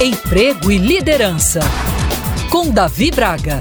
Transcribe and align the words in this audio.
Emprego 0.00 0.70
e 0.70 0.78
Liderança, 0.78 1.58
com 2.52 2.70
Davi 2.70 3.10
Braga. 3.10 3.60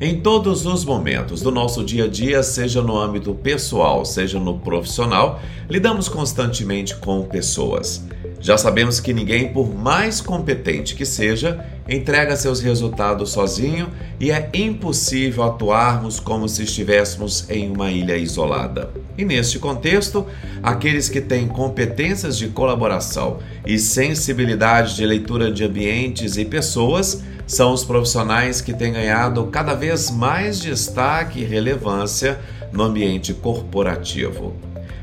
Em 0.00 0.18
todos 0.22 0.64
os 0.64 0.86
momentos 0.86 1.42
do 1.42 1.50
nosso 1.50 1.84
dia 1.84 2.04
a 2.04 2.08
dia, 2.08 2.42
seja 2.42 2.80
no 2.80 2.96
âmbito 2.96 3.34
pessoal, 3.34 4.06
seja 4.06 4.40
no 4.40 4.58
profissional, 4.58 5.38
lidamos 5.68 6.08
constantemente 6.08 6.96
com 6.96 7.24
pessoas. 7.24 8.02
Já 8.40 8.56
sabemos 8.56 9.00
que 9.00 9.12
ninguém, 9.12 9.52
por 9.52 9.68
mais 9.74 10.22
competente 10.22 10.94
que 10.94 11.04
seja, 11.04 11.62
entrega 11.86 12.34
seus 12.36 12.62
resultados 12.62 13.32
sozinho 13.32 13.90
e 14.18 14.30
é 14.30 14.48
impossível 14.54 15.42
atuarmos 15.42 16.18
como 16.18 16.48
se 16.48 16.62
estivéssemos 16.62 17.44
em 17.50 17.70
uma 17.70 17.90
ilha 17.90 18.16
isolada. 18.16 18.90
E 19.18 19.24
neste 19.24 19.58
contexto, 19.58 20.24
aqueles 20.62 21.08
que 21.08 21.20
têm 21.20 21.48
competências 21.48 22.38
de 22.38 22.46
colaboração 22.46 23.40
e 23.66 23.76
sensibilidade 23.76 24.94
de 24.94 25.04
leitura 25.04 25.50
de 25.50 25.64
ambientes 25.64 26.36
e 26.36 26.44
pessoas 26.44 27.20
são 27.44 27.72
os 27.72 27.82
profissionais 27.82 28.60
que 28.60 28.72
têm 28.72 28.92
ganhado 28.92 29.44
cada 29.46 29.74
vez 29.74 30.08
mais 30.08 30.60
destaque 30.60 31.40
e 31.40 31.44
relevância 31.44 32.38
no 32.70 32.84
ambiente 32.84 33.34
corporativo. 33.34 34.54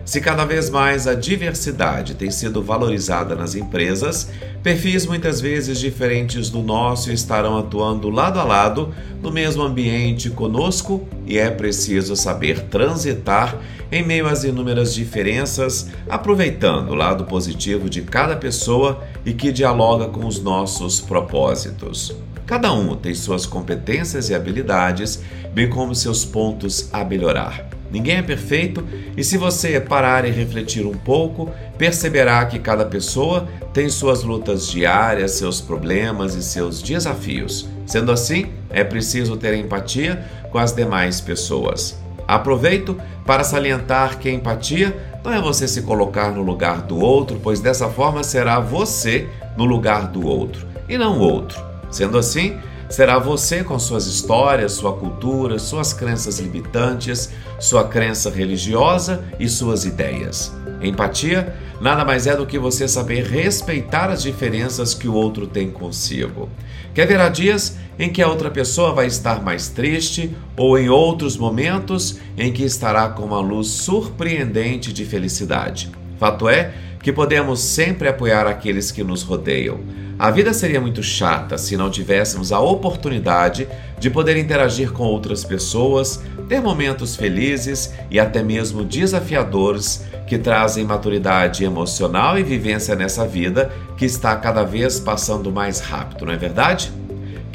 Se 0.06 0.22
cada 0.22 0.46
vez 0.46 0.70
mais 0.70 1.08
a 1.08 1.16
diversidade 1.16 2.14
tem 2.14 2.30
sido 2.30 2.62
valorizada 2.62 3.34
nas 3.34 3.56
empresas, 3.56 4.30
perfis 4.62 5.04
muitas 5.08 5.42
vezes 5.42 5.80
diferentes 5.80 6.48
do 6.48 6.62
nosso 6.62 7.12
estarão 7.12 7.58
atuando 7.58 8.12
lado 8.12 8.40
a 8.40 8.44
lado 8.44 8.94
no 9.20 9.32
mesmo 9.32 9.64
ambiente 9.64 10.30
conosco 10.30 11.08
e 11.26 11.40
é 11.40 11.50
preciso 11.50 12.16
saber 12.16 12.66
transitar 12.66 13.60
em 13.92 14.06
meio 14.06 14.28
às 14.28 14.44
inúmeras 14.44 14.94
diferenças, 14.94 15.90
aproveitando 16.08 16.92
o 16.92 16.96
lado 16.96 17.26
positivo 17.26 17.90
de 17.90 18.04
cada 18.04 18.36
pessoa 18.36 19.04
e 19.26 19.34
que 19.34 19.52
dialoga 19.52 20.08
com 20.08 20.28
os 20.28 20.40
nossos 20.40 21.00
propósitos. 21.02 22.16
Cada 22.46 22.72
um 22.72 22.96
tem 22.96 23.16
suas 23.16 23.48
competências 23.48 24.30
e 24.30 24.36
habilidades, 24.36 25.24
bem 25.52 25.68
como 25.68 25.96
seus 25.96 26.24
pontos 26.24 26.90
a 26.94 27.04
melhorar. 27.04 27.75
Ninguém 27.92 28.18
é 28.18 28.22
perfeito 28.22 28.84
e, 29.16 29.24
se 29.24 29.38
você 29.38 29.80
parar 29.80 30.26
e 30.26 30.32
refletir 30.32 30.86
um 30.86 30.94
pouco, 30.94 31.50
perceberá 31.78 32.46
que 32.46 32.60
cada 32.60 32.86
pessoa 32.86 33.48
tem 33.74 33.90
suas 33.90 34.24
lutas 34.24 34.68
diárias, 34.68 35.32
seus 35.32 35.62
problemas 35.62 36.36
e 36.36 36.44
seus 36.44 36.82
desafios. 36.82 37.68
Sendo 37.86 38.12
assim, 38.12 38.48
é 38.70 38.84
preciso 38.84 39.38
ter 39.38 39.54
empatia 39.56 40.26
com 40.52 40.58
as 40.58 40.74
demais 40.74 41.22
pessoas. 41.22 41.98
Aproveito 42.28 42.98
para 43.26 43.44
salientar 43.44 44.18
que 44.18 44.32
empatia 44.32 44.96
não 45.24 45.34
é 45.34 45.42
você 45.42 45.68
se 45.68 45.82
colocar 45.82 46.32
no 46.32 46.42
lugar 46.42 46.82
do 46.82 47.00
outro, 47.00 47.40
pois 47.42 47.60
dessa 47.60 47.90
forma 47.90 48.24
será 48.24 48.60
você 48.60 49.28
no 49.58 49.66
lugar 49.66 50.08
do 50.08 50.26
outro 50.26 50.68
e 50.88 50.98
não 50.98 51.18
o 51.18 51.22
outro. 51.22 51.64
Sendo 51.90 52.18
assim, 52.18 52.58
Será 52.90 53.18
você 53.18 53.64
com 53.64 53.80
suas 53.80 54.06
histórias, 54.06 54.74
sua 54.74 54.94
cultura, 54.94 55.58
suas 55.58 55.92
crenças 55.92 56.40
limitantes, 56.40 57.32
sua 57.60 57.88
crença 57.88 58.30
religiosa 58.30 59.24
e 59.40 59.50
suas 59.50 59.86
ideias. 59.86 60.54
Empatia 60.82 61.56
nada 61.82 62.06
mais 62.06 62.28
é 62.28 62.36
do 62.36 62.46
que 62.46 62.60
você 62.60 62.88
saber 62.88 63.26
respeitar 63.26 64.10
as 64.10 64.22
diferenças 64.22 64.94
que 64.94 65.08
o 65.08 65.14
outro 65.14 65.48
tem 65.48 65.70
consigo. 65.70 66.50
Que 66.94 67.02
haverá 67.02 67.28
dias 67.28 67.76
em 67.98 68.10
que 68.10 68.22
a 68.22 68.28
outra 68.28 68.52
pessoa 68.52 68.94
vai 68.94 69.08
estar 69.08 69.42
mais 69.42 69.68
triste 69.68 70.36
ou 70.56 70.78
em 70.78 70.88
outros 70.88 71.38
momentos 71.38 72.20
em 72.38 72.54
que 72.54 72.64
estará 72.64 73.10
com 73.10 73.24
uma 73.24 73.40
luz 73.40 73.68
surpreendente 73.68 74.94
de 74.94 75.06
felicidade. 75.06 75.92
Fato 76.18 76.48
é 76.48 76.74
que 77.06 77.14
podemos 77.14 77.60
sempre 77.60 78.08
apoiar 78.08 78.48
aqueles 78.48 78.92
que 78.92 79.04
nos 79.04 79.22
rodeiam. 79.22 79.80
A 80.18 80.32
vida 80.32 80.52
seria 80.56 80.82
muito 80.82 81.04
chata 81.04 81.56
se 81.56 81.78
não 81.78 81.88
tivéssemos 81.88 82.52
a 82.52 82.60
oportunidade 82.60 83.68
de 84.00 84.10
poder 84.10 84.36
interagir 84.38 84.92
com 84.92 85.04
outras 85.04 85.44
pessoas, 85.44 86.24
ter 86.50 86.60
momentos 86.60 87.16
felizes 87.16 87.94
e 88.10 88.20
até 88.20 88.42
mesmo 88.42 88.84
desafiadores 88.84 90.04
que 90.26 90.40
trazem 90.40 90.84
maturidade 90.84 91.64
emocional 91.64 92.40
e 92.40 92.44
vivência 92.44 92.96
nessa 92.96 93.28
vida 93.28 93.72
que 93.96 94.06
está 94.06 94.36
cada 94.36 94.64
vez 94.64 95.00
passando 95.00 95.52
mais 95.52 95.82
rápido, 95.82 96.26
não 96.26 96.34
é 96.34 96.38
verdade? 96.38 96.92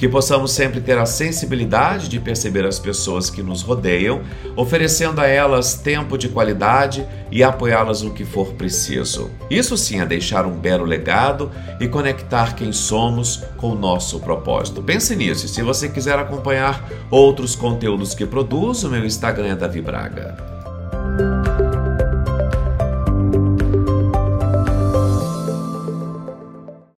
Que 0.00 0.08
possamos 0.08 0.52
sempre 0.52 0.80
ter 0.80 0.96
a 0.96 1.04
sensibilidade 1.04 2.08
de 2.08 2.18
perceber 2.18 2.64
as 2.64 2.78
pessoas 2.78 3.28
que 3.28 3.42
nos 3.42 3.60
rodeiam, 3.60 4.22
oferecendo 4.56 5.20
a 5.20 5.26
elas 5.26 5.74
tempo 5.74 6.16
de 6.16 6.30
qualidade 6.30 7.06
e 7.30 7.42
apoiá-las 7.42 8.00
no 8.00 8.14
que 8.14 8.24
for 8.24 8.54
preciso. 8.54 9.30
Isso 9.50 9.76
sim 9.76 10.00
é 10.00 10.06
deixar 10.06 10.46
um 10.46 10.56
belo 10.56 10.86
legado 10.86 11.50
e 11.78 11.86
conectar 11.86 12.54
quem 12.56 12.72
somos 12.72 13.44
com 13.58 13.72
o 13.72 13.78
nosso 13.78 14.18
propósito. 14.20 14.82
Pense 14.82 15.14
nisso. 15.14 15.46
Se 15.46 15.60
você 15.60 15.86
quiser 15.86 16.18
acompanhar 16.18 16.82
outros 17.10 17.54
conteúdos 17.54 18.14
que 18.14 18.24
produzo, 18.24 18.88
meu 18.88 19.04
Instagram 19.04 19.48
é 19.48 19.54
Davi 19.54 19.82
Braga. 19.82 20.59